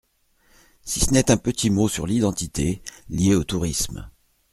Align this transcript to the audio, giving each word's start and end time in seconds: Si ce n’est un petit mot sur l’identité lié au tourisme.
Si 0.81 0.99
ce 0.99 1.11
n’est 1.11 1.29
un 1.29 1.37
petit 1.37 1.69
mot 1.69 1.87
sur 1.87 2.07
l’identité 2.07 2.81
lié 3.11 3.35
au 3.35 3.43
tourisme. 3.43 4.09